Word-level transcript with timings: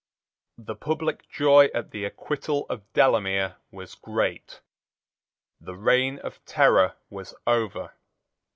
The 0.57 0.73
public 0.75 1.29
joy 1.29 1.69
at 1.75 1.91
the 1.91 2.05
acquittal 2.05 2.65
of 2.71 2.91
Delamere 2.93 3.57
was 3.69 3.93
great. 3.93 4.61
The 5.59 5.75
reign 5.75 6.17
of 6.23 6.43
terror 6.43 6.95
was 7.11 7.35
over. 7.45 7.93